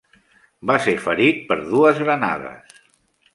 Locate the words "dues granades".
1.67-2.83